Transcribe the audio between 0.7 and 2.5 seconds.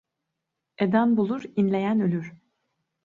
Eden bulur, inleyen ölür.